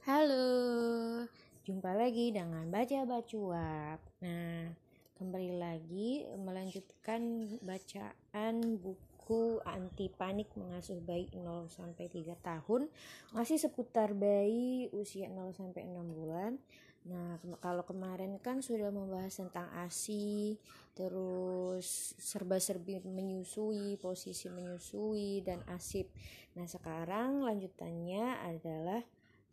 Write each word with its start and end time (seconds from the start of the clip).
Halo, 0.00 1.28
jumpa 1.68 1.92
lagi 1.92 2.32
dengan 2.32 2.64
Baca 2.72 3.04
Bacuap. 3.04 4.00
Nah, 4.24 4.72
kembali 5.20 5.60
lagi 5.60 6.24
melanjutkan 6.40 7.52
bacaan 7.60 8.80
buku 8.80 9.60
Anti 9.60 10.08
Panik 10.08 10.56
Mengasuh 10.56 11.04
Bayi 11.04 11.28
0 11.36 11.68
sampai 11.68 12.08
3 12.08 12.32
tahun. 12.40 12.88
Masih 13.36 13.60
seputar 13.60 14.16
bayi 14.16 14.88
usia 14.96 15.28
0 15.28 15.52
sampai 15.52 15.84
6 15.84 16.16
bulan. 16.16 16.56
Nah, 17.04 17.36
kalau 17.60 17.84
kemarin 17.84 18.40
kan 18.40 18.64
sudah 18.64 18.88
membahas 18.88 19.36
tentang 19.36 19.68
ASI, 19.84 20.56
terus 20.96 22.16
serba-serbi 22.16 23.04
menyusui, 23.04 24.00
posisi 24.00 24.48
menyusui 24.48 25.44
dan 25.44 25.60
ASIP. 25.68 26.08
Nah, 26.56 26.64
sekarang 26.64 27.44
lanjutannya 27.44 28.48
adalah 28.48 29.04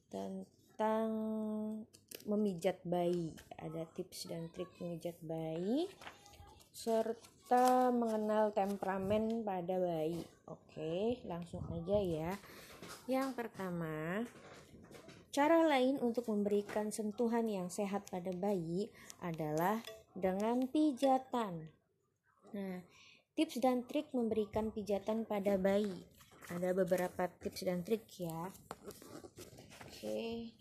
tentang 0.08 1.10
memijat 2.28 2.84
bayi. 2.84 3.32
Ada 3.58 3.88
tips 3.96 4.28
dan 4.28 4.52
trik 4.52 4.70
memijat 4.84 5.16
bayi 5.24 5.88
serta 6.78 7.90
mengenal 7.90 8.54
temperamen 8.54 9.42
pada 9.42 9.82
bayi. 9.82 10.22
Oke, 10.46 11.18
langsung 11.26 11.66
aja 11.74 11.98
ya. 11.98 12.32
Yang 13.10 13.34
pertama, 13.34 14.22
cara 15.34 15.66
lain 15.66 15.98
untuk 15.98 16.30
memberikan 16.30 16.94
sentuhan 16.94 17.50
yang 17.50 17.74
sehat 17.74 18.06
pada 18.14 18.30
bayi 18.30 18.94
adalah 19.26 19.82
dengan 20.14 20.70
pijatan. 20.70 21.66
Nah, 22.54 22.78
tips 23.34 23.58
dan 23.58 23.82
trik 23.90 24.14
memberikan 24.14 24.70
pijatan 24.70 25.26
pada 25.26 25.58
bayi. 25.58 25.98
Ada 26.54 26.78
beberapa 26.78 27.26
tips 27.42 27.66
dan 27.66 27.82
trik 27.82 28.06
ya. 28.22 28.54
Oke. 30.08 30.56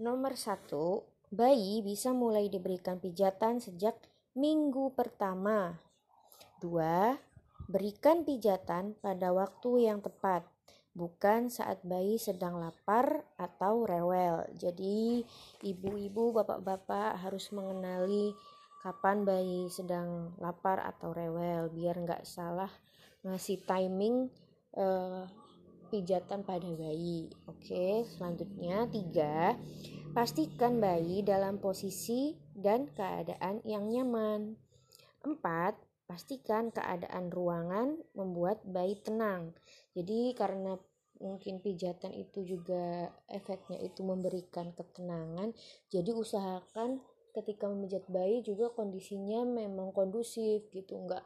Nomor 0.00 0.32
satu, 0.32 1.04
bayi 1.28 1.84
bisa 1.84 2.16
mulai 2.16 2.48
diberikan 2.48 2.96
pijatan 2.96 3.60
sejak 3.60 3.92
minggu 4.32 4.96
pertama. 4.96 5.76
Dua, 6.64 7.12
berikan 7.68 8.24
pijatan 8.24 8.96
pada 9.04 9.36
waktu 9.36 9.92
yang 9.92 10.00
tepat, 10.00 10.48
bukan 10.96 11.52
saat 11.52 11.84
bayi 11.84 12.16
sedang 12.16 12.56
lapar 12.56 13.20
atau 13.36 13.84
rewel. 13.84 14.48
Jadi, 14.56 15.20
ibu-ibu, 15.60 16.40
bapak-bapak 16.40 17.20
harus 17.20 17.52
mengenali 17.52 18.32
kapan 18.80 19.28
bayi 19.28 19.68
sedang 19.68 20.32
lapar 20.40 20.80
atau 20.80 21.12
rewel, 21.12 21.68
biar 21.68 22.00
nggak 22.00 22.24
salah 22.24 22.72
ngasih 23.20 23.60
timing 23.68 24.32
uh, 24.80 25.28
pijatan 25.90 26.46
pada 26.46 26.70
bayi. 26.78 27.26
Oke, 27.50 28.06
selanjutnya 28.06 28.86
tiga, 28.88 29.58
pastikan 30.14 30.78
bayi 30.78 31.26
dalam 31.26 31.58
posisi 31.58 32.38
dan 32.54 32.86
keadaan 32.94 33.60
yang 33.66 33.90
nyaman. 33.90 34.54
Empat, 35.26 35.74
pastikan 36.06 36.70
keadaan 36.70 37.28
ruangan 37.28 37.98
membuat 38.14 38.62
bayi 38.62 38.96
tenang. 39.02 39.52
Jadi 39.92 40.32
karena 40.38 40.78
mungkin 41.20 41.60
pijatan 41.60 42.16
itu 42.16 42.40
juga 42.46 43.12
efeknya 43.28 43.76
itu 43.84 44.00
memberikan 44.00 44.72
ketenangan, 44.72 45.52
jadi 45.92 46.16
usahakan 46.16 47.04
ketika 47.36 47.68
memijat 47.68 48.08
bayi 48.08 48.40
juga 48.40 48.72
kondisinya 48.72 49.44
memang 49.44 49.92
kondusif 49.92 50.64
gitu, 50.72 50.96
enggak 50.96 51.22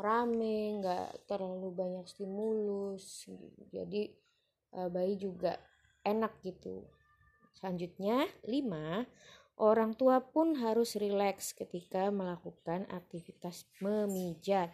rame 0.00 0.80
nggak 0.80 1.28
terlalu 1.28 1.68
banyak 1.72 2.06
stimulus 2.08 3.28
jadi 3.68 4.08
uh, 4.76 4.88
bayi 4.88 5.20
juga 5.20 5.60
enak 6.02 6.42
gitu. 6.42 6.82
Selanjutnya 7.54 8.26
lima 8.48 9.06
orang 9.60 9.94
tua 9.94 10.18
pun 10.24 10.58
harus 10.58 10.98
rileks 10.98 11.54
ketika 11.54 12.10
melakukan 12.10 12.88
aktivitas 12.90 13.68
memijat. 13.78 14.72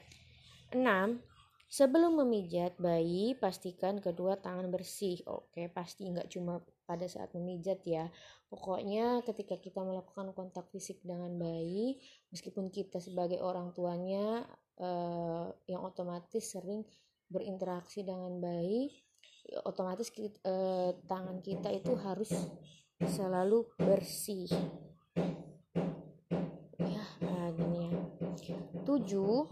Enam 0.72 1.20
Sebelum 1.68 2.24
memijat 2.24 2.80
bayi, 2.80 3.36
pastikan 3.36 4.00
kedua 4.00 4.40
tangan 4.40 4.72
bersih. 4.72 5.20
Oke, 5.28 5.68
pasti 5.68 6.08
nggak 6.08 6.32
cuma 6.32 6.64
pada 6.88 7.04
saat 7.04 7.36
memijat 7.36 7.84
ya. 7.84 8.08
Pokoknya 8.48 9.20
ketika 9.28 9.60
kita 9.60 9.84
melakukan 9.84 10.32
kontak 10.32 10.72
fisik 10.72 11.04
dengan 11.04 11.36
bayi, 11.36 12.00
meskipun 12.32 12.72
kita 12.72 13.04
sebagai 13.04 13.44
orang 13.44 13.76
tuanya 13.76 14.48
uh, 14.80 15.52
yang 15.68 15.84
otomatis 15.84 16.56
sering 16.56 16.88
berinteraksi 17.28 18.00
dengan 18.00 18.40
bayi 18.40 18.88
otomatis 19.64 20.12
kita, 20.12 20.36
uh, 20.44 20.92
tangan 21.08 21.40
kita 21.40 21.72
itu 21.72 21.96
harus 21.96 22.28
selalu 22.98 23.64
bersih 23.78 24.50
tujuh 28.98 29.46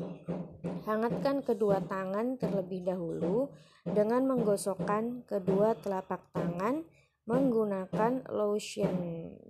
hangatkan 0.90 1.38
kedua 1.46 1.78
tangan 1.86 2.34
terlebih 2.34 2.82
dahulu 2.82 3.46
dengan 3.86 4.26
menggosokkan 4.26 5.22
kedua 5.22 5.78
telapak 5.78 6.18
tangan 6.34 6.82
menggunakan 7.30 8.26
lotion. 8.34 8.90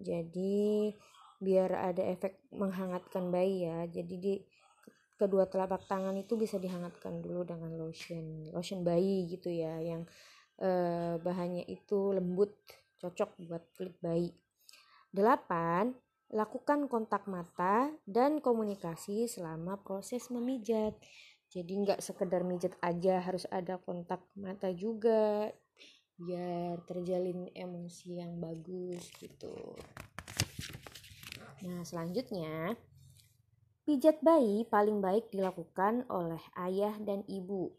Jadi 0.04 0.92
biar 1.40 1.92
ada 1.92 2.04
efek 2.12 2.44
menghangatkan 2.52 3.32
bayi 3.32 3.64
ya. 3.64 3.88
Jadi 3.88 4.14
di 4.20 4.34
kedua 5.16 5.48
telapak 5.48 5.88
tangan 5.88 6.12
itu 6.20 6.36
bisa 6.36 6.60
dihangatkan 6.60 7.24
dulu 7.24 7.48
dengan 7.48 7.72
lotion 7.80 8.52
lotion 8.52 8.84
bayi 8.84 9.24
gitu 9.32 9.48
ya 9.48 9.80
yang 9.80 10.04
eh, 10.60 11.16
bahannya 11.16 11.64
itu 11.72 12.12
lembut 12.12 12.52
cocok 13.00 13.48
buat 13.48 13.64
kulit 13.80 13.96
bayi. 14.04 14.28
Delapan 15.08 15.96
lakukan 16.30 16.90
kontak 16.90 17.30
mata 17.30 17.94
dan 18.08 18.42
komunikasi 18.42 19.30
selama 19.30 19.78
proses 19.82 20.30
memijat. 20.30 20.98
Jadi 21.46 21.86
nggak 21.86 22.02
sekedar 22.02 22.42
mijat 22.42 22.74
aja 22.82 23.22
harus 23.22 23.46
ada 23.48 23.78
kontak 23.78 24.22
mata 24.34 24.74
juga 24.74 25.54
biar 26.16 26.82
terjalin 26.88 27.46
emosi 27.54 28.18
yang 28.18 28.40
bagus 28.42 29.12
gitu. 29.20 29.54
Nah 31.62 31.86
selanjutnya 31.86 32.74
Pijat 33.86 34.18
bayi 34.18 34.66
paling 34.66 34.98
baik 34.98 35.30
dilakukan 35.30 36.10
oleh 36.10 36.42
ayah 36.58 36.98
dan 36.98 37.22
ibu. 37.30 37.70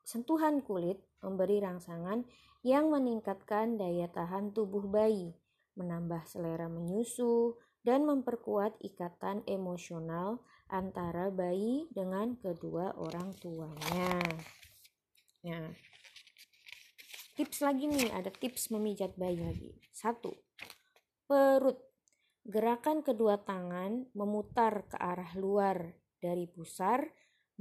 Sentuhan 0.00 0.64
kulit 0.64 1.04
memberi 1.20 1.60
rangsangan 1.60 2.24
yang 2.64 2.88
meningkatkan 2.88 3.76
daya 3.76 4.08
tahan 4.08 4.56
tubuh 4.56 4.88
bayi, 4.88 5.36
menambah 5.78 6.24
selera 6.28 6.66
menyusu, 6.66 7.56
dan 7.82 8.06
memperkuat 8.06 8.78
ikatan 8.78 9.42
emosional 9.50 10.38
antara 10.70 11.28
bayi 11.34 11.90
dengan 11.90 12.38
kedua 12.38 12.94
orang 12.94 13.34
tuanya. 13.42 14.22
Nah, 15.42 15.74
tips 17.34 17.58
lagi 17.66 17.90
nih, 17.90 18.14
ada 18.14 18.30
tips 18.30 18.70
memijat 18.70 19.18
bayi 19.18 19.42
lagi. 19.42 19.74
Satu, 19.90 20.30
perut 21.26 21.92
Gerakan 22.42 23.06
kedua 23.06 23.38
tangan 23.38 24.10
memutar 24.18 24.90
ke 24.90 24.98
arah 24.98 25.30
luar 25.38 25.94
dari 26.18 26.50
pusar 26.50 27.06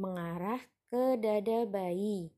mengarah 0.02 0.58
ke 0.90 1.22
dada 1.22 1.70
bayi. 1.70 2.34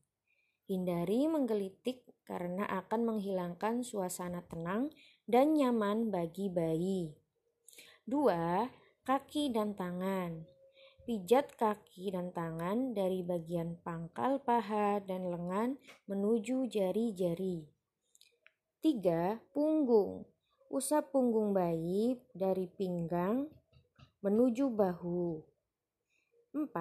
Hindari 0.67 1.23
menggelitik 1.31 2.03
karena 2.23 2.63
akan 2.67 3.15
menghilangkan 3.15 3.83
suasana 3.83 4.43
tenang 4.47 4.91
dan 5.27 5.55
nyaman 5.55 6.11
bagi 6.11 6.47
bayi. 6.47 7.11
Dua, 8.03 8.67
kaki 9.07 9.51
dan 9.51 9.75
tangan. 9.75 10.43
Pijat 11.03 11.59
kaki 11.59 12.15
dan 12.15 12.31
tangan 12.31 12.95
dari 12.95 13.23
bagian 13.23 13.75
pangkal 13.83 14.39
paha 14.39 15.03
dan 15.03 15.27
lengan 15.27 15.75
menuju 16.07 16.71
jari-jari. 16.71 17.67
Tiga, 18.79 19.39
punggung. 19.51 20.23
Usap 20.71 21.11
punggung 21.11 21.51
bayi 21.51 22.19
dari 22.31 22.71
pinggang 22.71 23.51
menuju 24.23 24.71
bahu. 24.71 25.43
4. 26.55 26.71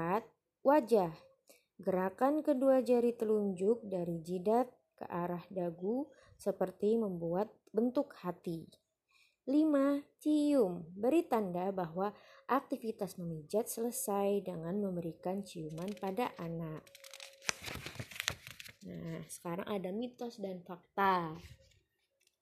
Wajah. 0.63 1.15
Gerakan 1.83 2.47
kedua 2.47 2.79
jari 2.83 3.11
telunjuk 3.15 3.83
dari 3.83 4.23
jidat 4.23 4.71
ke 4.97 5.05
arah 5.09 5.43
dagu 5.49 6.09
seperti 6.37 6.99
membuat 6.99 7.53
bentuk 7.71 8.15
hati. 8.21 8.69
5. 9.45 10.07
Cium. 10.23 10.87
Beri 10.95 11.27
tanda 11.27 11.75
bahwa 11.75 12.15
aktivitas 12.47 13.19
memijat 13.19 13.67
selesai 13.67 14.47
dengan 14.47 14.79
memberikan 14.79 15.43
ciuman 15.43 15.91
pada 15.99 16.31
anak. 16.39 16.87
Nah, 18.87 19.23
sekarang 19.27 19.67
ada 19.67 19.91
mitos 19.91 20.39
dan 20.39 20.63
fakta. 20.63 21.35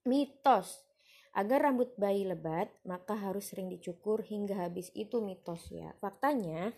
Mitos 0.05 0.91
Agar 1.31 1.63
rambut 1.63 1.95
bayi 1.95 2.27
lebat, 2.27 2.67
maka 2.83 3.15
harus 3.15 3.55
sering 3.55 3.71
dicukur 3.71 4.19
hingga 4.19 4.67
habis 4.67 4.91
itu 4.91 5.23
mitos 5.23 5.71
ya. 5.71 5.95
Faktanya, 6.03 6.75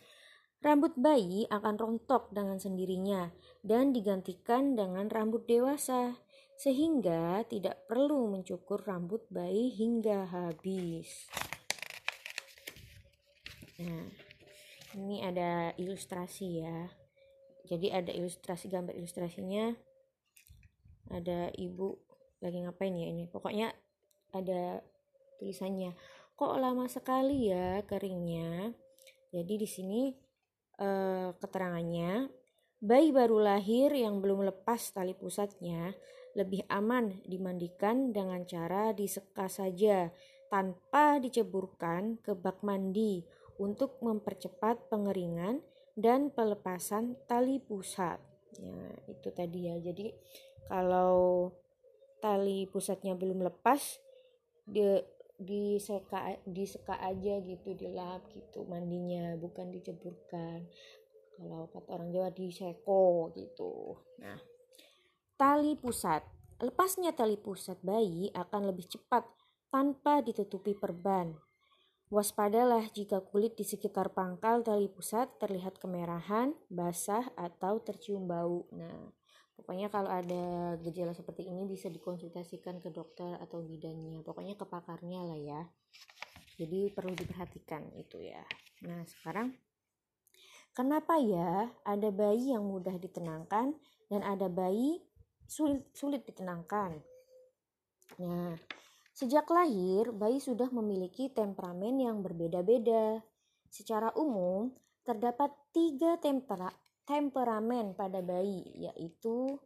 rambut 0.63 0.95
bayi 0.95 1.43
akan 1.51 1.75
rontok 1.75 2.31
dengan 2.31 2.57
sendirinya 2.57 3.29
dan 3.61 3.91
digantikan 3.91 4.79
dengan 4.79 5.11
rambut 5.11 5.43
dewasa. 5.45 6.17
sehingga 6.53 7.41
tidak 7.49 7.89
perlu 7.89 8.29
mencukur 8.29 8.79
rambut 8.85 9.25
bayi 9.33 9.73
hingga 9.73 10.29
habis. 10.29 11.27
Nah, 13.81 14.07
ini 14.95 15.25
ada 15.25 15.73
ilustrasi 15.75 16.63
ya. 16.63 16.87
Jadi 17.67 17.89
ada 17.89 18.11
ilustrasi 18.13 18.69
gambar 18.69 18.93
ilustrasinya. 18.95 19.73
Ada 21.11 21.51
ibu 21.57 21.99
lagi 22.39 22.63
ngapain 22.63 22.95
ya 22.95 23.11
ini? 23.11 23.27
Pokoknya 23.27 23.73
ada 24.31 24.79
tulisannya. 25.41 25.97
Kok 26.37 26.63
lama 26.63 26.85
sekali 26.87 27.49
ya 27.49 27.81
keringnya? 27.83 28.71
Jadi 29.33 29.53
di 29.57 29.67
sini 29.67 30.01
eh, 30.79 31.29
keterangannya 31.37 32.29
bayi 32.83 33.15
baru 33.15 33.39
lahir 33.39 33.95
yang 33.95 34.19
belum 34.19 34.43
lepas 34.43 34.91
tali 34.91 35.15
pusatnya 35.15 35.95
lebih 36.35 36.65
aman 36.67 37.21
dimandikan 37.23 38.11
dengan 38.11 38.43
cara 38.43 38.91
diseka 38.91 39.47
saja 39.47 40.09
tanpa 40.49 41.21
diceburkan 41.21 42.19
ke 42.19 42.33
bak 42.33 42.61
mandi 42.65 43.23
untuk 43.61 44.01
mempercepat 44.01 44.89
pengeringan 44.89 45.61
dan 45.93 46.33
pelepasan 46.33 47.17
tali 47.29 47.61
pusat. 47.61 48.17
Ya, 48.57 48.81
itu 49.09 49.29
tadi 49.29 49.69
ya. 49.69 49.77
Jadi 49.77 50.09
kalau 50.65 51.53
tali 52.17 52.65
pusatnya 52.69 53.13
belum 53.13 53.45
lepas 53.45 54.01
dia 54.63 55.03
diseka 55.43 56.39
diseka 56.47 56.95
aja 56.97 57.43
gitu 57.43 57.75
dilap 57.75 58.25
gitu 58.31 58.65
mandinya 58.65 59.35
bukan 59.37 59.69
diceburkan 59.69 60.65
kalau 61.37 61.67
kata 61.69 61.89
orang 61.93 62.09
Jawa 62.09 62.29
diseko 62.31 63.29
gitu 63.35 63.99
nah 64.17 64.39
Tali 65.33 65.73
pusat. 65.73 66.21
Lepasnya 66.61 67.11
tali 67.11 67.35
pusat 67.35 67.81
bayi 67.81 68.29
akan 68.37 68.69
lebih 68.69 68.85
cepat 68.85 69.25
tanpa 69.73 70.21
ditutupi 70.21 70.77
perban. 70.77 71.33
Waspadalah 72.13 72.85
jika 72.93 73.19
kulit 73.19 73.57
di 73.57 73.65
sekitar 73.65 74.13
pangkal 74.13 74.61
tali 74.61 74.85
pusat 74.85 75.41
terlihat 75.41 75.81
kemerahan, 75.81 76.53
basah, 76.69 77.33
atau 77.33 77.81
tercium 77.81 78.29
bau. 78.29 78.69
Nah, 78.69 79.09
pokoknya 79.63 79.87
kalau 79.87 80.11
ada 80.11 80.75
gejala 80.83 81.15
seperti 81.15 81.47
ini 81.47 81.63
bisa 81.63 81.87
dikonsultasikan 81.87 82.83
ke 82.83 82.91
dokter 82.91 83.39
atau 83.39 83.63
bidannya. 83.63 84.19
Pokoknya 84.19 84.59
ke 84.59 84.67
pakarnya 84.67 85.23
lah 85.23 85.39
ya. 85.39 85.61
Jadi 86.59 86.91
perlu 86.91 87.15
diperhatikan 87.15 87.95
itu 87.95 88.19
ya. 88.19 88.43
Nah, 88.83 89.07
sekarang 89.07 89.55
kenapa 90.75 91.15
ya 91.15 91.71
ada 91.87 92.11
bayi 92.11 92.51
yang 92.51 92.67
mudah 92.67 92.99
ditenangkan 92.99 93.71
dan 94.11 94.21
ada 94.27 94.51
bayi 94.51 94.99
sulit, 95.47 95.87
sulit 95.95 96.27
ditenangkan. 96.27 96.99
Nah, 98.19 98.59
sejak 99.15 99.47
lahir 99.47 100.11
bayi 100.11 100.43
sudah 100.43 100.67
memiliki 100.75 101.31
temperamen 101.31 102.03
yang 102.03 102.19
berbeda-beda. 102.19 103.23
Secara 103.71 104.11
umum, 104.19 104.75
terdapat 105.07 105.49
tiga 105.71 106.19
tempera, 106.19 106.69
temperamen 107.03 107.95
pada 107.95 108.23
bayi, 108.23 108.63
yaitu 108.75 109.59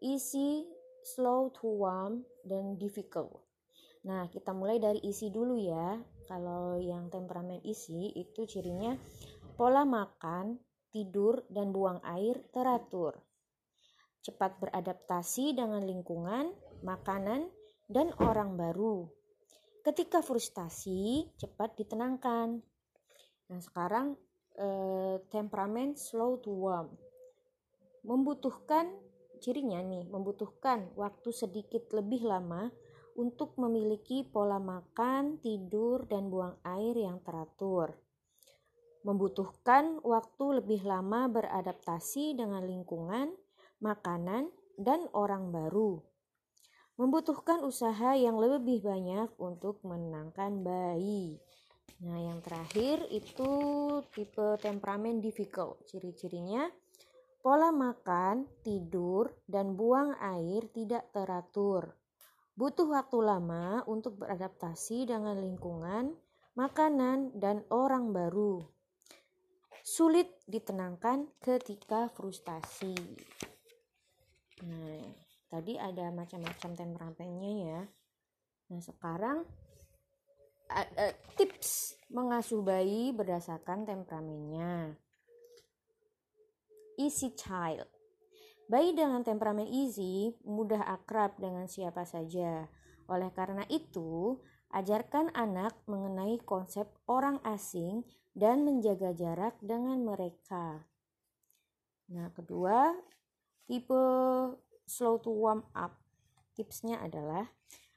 easy, 0.00 0.64
slow 1.04 1.52
to 1.52 1.68
warm, 1.68 2.24
dan 2.44 2.76
difficult. 2.80 3.44
Nah, 4.04 4.28
kita 4.28 4.52
mulai 4.52 4.80
dari 4.80 5.00
isi 5.04 5.32
dulu 5.32 5.56
ya. 5.56 5.96
Kalau 6.24 6.80
yang 6.80 7.12
temperamen 7.12 7.60
isi 7.64 8.12
itu 8.16 8.48
cirinya 8.48 8.96
pola 9.56 9.84
makan, 9.84 10.60
tidur, 10.92 11.44
dan 11.52 11.72
buang 11.72 12.00
air 12.04 12.40
teratur 12.52 13.16
cepat 14.24 14.56
beradaptasi 14.56 15.52
dengan 15.52 15.84
lingkungan, 15.84 16.48
makanan, 16.80 17.44
dan 17.92 18.08
orang 18.24 18.56
baru. 18.56 19.04
Ketika 19.84 20.24
frustasi, 20.24 21.28
cepat 21.36 21.76
ditenangkan. 21.76 22.56
Nah, 23.52 23.60
sekarang 23.60 24.16
eh, 24.58 25.16
temperamen 25.30 25.98
slow 25.98 26.38
to 26.42 26.50
warm. 26.50 26.94
Membutuhkan 28.04 28.90
cirinya 29.44 29.80
nih, 29.84 30.08
membutuhkan 30.08 30.92
waktu 30.96 31.30
sedikit 31.32 31.92
lebih 31.92 32.24
lama 32.24 32.72
untuk 33.14 33.54
memiliki 33.60 34.26
pola 34.26 34.58
makan, 34.58 35.38
tidur, 35.38 36.08
dan 36.08 36.28
buang 36.32 36.58
air 36.66 36.96
yang 36.98 37.22
teratur. 37.22 37.94
Membutuhkan 39.04 40.00
waktu 40.00 40.64
lebih 40.64 40.82
lama 40.88 41.28
beradaptasi 41.28 42.34
dengan 42.40 42.64
lingkungan, 42.64 43.36
makanan, 43.84 44.48
dan 44.80 45.06
orang 45.12 45.52
baru. 45.52 46.02
Membutuhkan 46.94 47.62
usaha 47.66 48.14
yang 48.14 48.38
lebih 48.38 48.80
banyak 48.80 49.28
untuk 49.36 49.82
menenangkan 49.82 50.62
bayi. 50.62 51.42
Nah, 52.04 52.20
yang 52.20 52.44
terakhir 52.44 53.08
itu 53.08 53.50
tipe 54.12 54.60
temperamen 54.60 55.24
difficult. 55.24 55.80
Ciri-cirinya 55.88 56.68
pola 57.40 57.72
makan, 57.72 58.44
tidur, 58.60 59.32
dan 59.48 59.72
buang 59.72 60.16
air 60.20 60.68
tidak 60.72 61.08
teratur. 61.12 61.96
Butuh 62.54 62.86
waktu 62.86 63.18
lama 63.18 63.82
untuk 63.88 64.20
beradaptasi 64.20 65.10
dengan 65.10 65.40
lingkungan, 65.40 66.14
makanan, 66.54 67.34
dan 67.36 67.66
orang 67.72 68.12
baru. 68.12 68.62
Sulit 69.84 70.40
ditenangkan 70.48 71.28
ketika 71.42 72.08
frustasi. 72.12 72.96
Nah, 74.64 75.04
tadi 75.52 75.76
ada 75.76 76.08
macam-macam 76.14 76.70
temperamennya 76.72 77.52
ya. 77.68 77.80
Nah, 78.72 78.80
sekarang 78.80 79.44
uh, 80.74 81.14
tips 81.38 81.94
mengasuh 82.10 82.60
bayi 82.66 83.14
berdasarkan 83.14 83.86
temperamennya. 83.86 84.98
Easy 86.98 87.34
child. 87.38 87.86
Bayi 88.66 88.96
dengan 88.96 89.22
temperamen 89.22 89.68
easy 89.68 90.34
mudah 90.42 90.82
akrab 90.88 91.36
dengan 91.38 91.70
siapa 91.70 92.02
saja. 92.02 92.66
Oleh 93.06 93.28
karena 93.36 93.62
itu, 93.68 94.40
ajarkan 94.72 95.30
anak 95.36 95.76
mengenai 95.86 96.40
konsep 96.42 96.88
orang 97.06 97.38
asing 97.44 98.02
dan 98.32 98.64
menjaga 98.64 99.12
jarak 99.12 99.54
dengan 99.60 100.00
mereka. 100.02 100.82
Nah, 102.08 102.32
kedua, 102.32 102.96
Tipe 103.64 104.02
slow 104.84 105.16
to 105.24 105.32
warm 105.32 105.64
up. 105.72 105.96
Tipsnya 106.52 107.00
adalah 107.00 107.48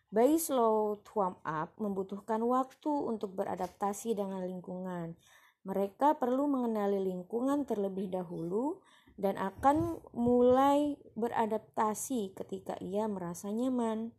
bayi 0.07 0.40
slow 0.40 1.04
to 1.04 1.11
warm 1.19 1.35
up 1.44 1.76
membutuhkan 1.78 2.40
waktu 2.44 2.92
untuk 2.92 3.35
beradaptasi 3.35 4.16
dengan 4.16 4.44
lingkungan. 4.44 5.19
Mereka 5.68 6.16
perlu 6.16 6.47
mengenali 6.47 7.04
lingkungan 7.04 7.68
terlebih 7.68 8.07
dahulu 8.07 8.80
dan 9.19 9.35
akan 9.35 9.99
mulai 10.16 10.95
beradaptasi 11.18 12.37
ketika 12.37 12.80
ia 12.80 13.09
merasa 13.11 13.52
nyaman. 13.52 14.16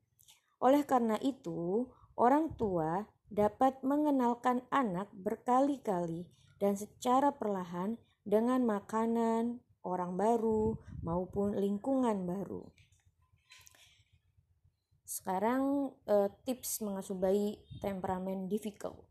Oleh 0.61 0.85
karena 0.85 1.16
itu, 1.25 1.88
orang 2.18 2.52
tua 2.59 3.07
dapat 3.33 3.80
mengenalkan 3.80 4.66
anak 4.68 5.09
berkali-kali 5.14 6.28
dan 6.59 6.75
secara 6.75 7.33
perlahan 7.33 7.97
dengan 8.26 8.66
makanan, 8.66 9.62
orang 9.87 10.18
baru 10.18 10.76
maupun 11.00 11.57
lingkungan 11.57 12.26
baru. 12.28 12.66
Sekarang 15.09 15.97
eh, 16.05 16.29
tips 16.45 16.85
mengasuh 16.85 17.17
bayi 17.17 17.57
temperamen 17.81 18.45
difficult. 18.45 19.09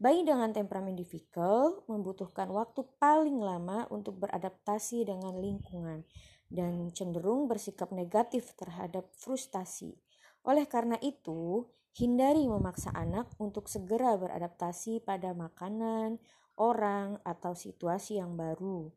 Bayi 0.00 0.24
dengan 0.24 0.48
temperamen 0.48 0.96
difficult 0.96 1.84
membutuhkan 1.92 2.48
waktu 2.48 2.88
paling 2.96 3.36
lama 3.44 3.84
untuk 3.92 4.16
beradaptasi 4.24 5.04
dengan 5.04 5.36
lingkungan 5.36 6.08
dan 6.48 6.88
cenderung 6.96 7.44
bersikap 7.52 7.92
negatif 7.92 8.56
terhadap 8.56 9.12
frustasi. 9.12 10.00
Oleh 10.48 10.64
karena 10.64 10.96
itu, 11.04 11.68
hindari 11.96 12.48
memaksa 12.48 12.92
anak 12.96 13.28
untuk 13.36 13.68
segera 13.68 14.16
beradaptasi 14.16 15.04
pada 15.04 15.36
makanan, 15.36 16.16
orang, 16.56 17.20
atau 17.28 17.52
situasi 17.52 18.20
yang 18.20 18.40
baru. 18.40 18.88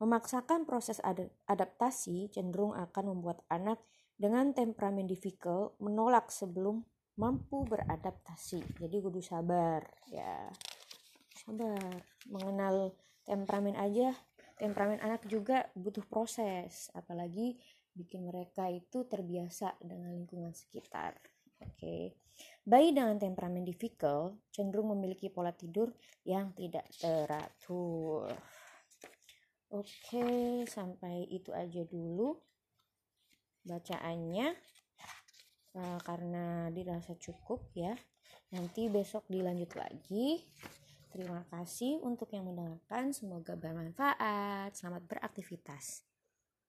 Memaksakan 0.00 0.64
proses 0.64 1.00
adaptasi 1.48 2.32
cenderung 2.32 2.72
akan 2.72 3.16
membuat 3.16 3.44
anak 3.52 3.80
dengan 4.20 4.52
temperamen 4.52 5.08
difficult 5.08 5.80
menolak 5.80 6.28
sebelum 6.28 6.84
mampu 7.16 7.64
beradaptasi. 7.64 8.76
Jadi 8.76 8.96
kudu 9.00 9.24
sabar 9.24 9.80
ya. 10.12 10.44
Sabar. 11.40 12.04
Mengenal 12.28 12.92
temperamen 13.24 13.80
aja, 13.80 14.12
temperamen 14.60 15.00
anak 15.00 15.24
juga 15.24 15.72
butuh 15.72 16.04
proses, 16.04 16.92
apalagi 16.92 17.56
bikin 17.96 18.28
mereka 18.28 18.68
itu 18.68 19.08
terbiasa 19.08 19.80
dengan 19.80 20.12
lingkungan 20.12 20.52
sekitar. 20.52 21.16
Oke. 21.64 21.80
Okay. 21.80 22.02
Bayi 22.64 22.92
dengan 22.92 23.16
temperamen 23.20 23.64
difficult 23.64 24.48
cenderung 24.52 24.92
memiliki 24.96 25.32
pola 25.32 25.52
tidur 25.52 25.92
yang 26.24 26.52
tidak 26.56 26.88
teratur. 26.96 28.32
Oke, 29.70 30.64
sampai 30.64 31.28
itu 31.28 31.52
aja 31.52 31.84
dulu. 31.84 32.36
Bacaannya 33.64 34.52
uh, 35.76 35.98
karena 36.02 36.68
dirasa 36.74 37.14
cukup 37.16 37.70
ya. 37.72 37.94
Nanti 38.50 38.90
besok 38.90 39.24
dilanjut 39.30 39.72
lagi. 39.78 40.42
Terima 41.10 41.42
kasih 41.50 42.02
untuk 42.02 42.30
yang 42.34 42.50
mendengarkan. 42.50 43.14
Semoga 43.14 43.54
bermanfaat. 43.54 44.74
Selamat 44.74 45.06
beraktivitas 45.06 46.09